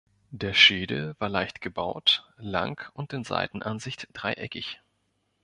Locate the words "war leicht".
1.19-1.61